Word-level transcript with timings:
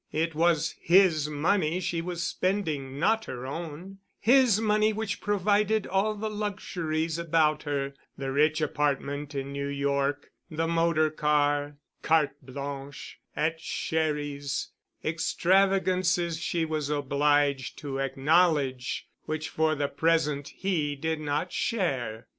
It 0.11 0.33
was 0.33 0.73
his 0.81 1.29
money 1.29 1.79
she 1.79 2.01
was 2.01 2.23
spending, 2.23 2.97
not 2.97 3.25
her 3.25 3.45
own; 3.45 3.99
his 4.19 4.59
money 4.59 4.91
which 4.93 5.21
provided 5.21 5.85
all 5.85 6.15
the 6.15 6.27
luxuries 6.27 7.19
about 7.19 7.61
her—the 7.61 8.31
rich 8.31 8.61
apartment 8.61 9.35
in 9.35 9.51
New 9.53 9.67
York, 9.67 10.31
the 10.49 10.67
motor 10.67 11.11
car, 11.11 11.77
carte 12.01 12.33
blanche 12.43 13.19
at 13.35 13.59
Sherry's, 13.61 14.69
extravagances, 15.05 16.39
she 16.39 16.65
was 16.65 16.89
obliged 16.89 17.77
to 17.77 17.99
acknowledge, 17.99 19.07
which 19.25 19.49
for 19.49 19.75
the 19.75 19.87
present 19.87 20.47
he 20.47 20.95
did 20.95 21.19
not 21.19 21.51
share. 21.51 22.25